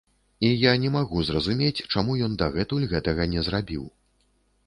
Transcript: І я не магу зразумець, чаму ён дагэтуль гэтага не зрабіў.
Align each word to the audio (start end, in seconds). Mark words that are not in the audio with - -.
І 0.47 0.49
я 0.49 0.71
не 0.83 0.89
магу 0.95 1.19
зразумець, 1.27 1.85
чаму 1.93 2.15
ён 2.27 2.39
дагэтуль 2.41 2.87
гэтага 2.93 3.27
не 3.35 3.45
зрабіў. 3.49 3.83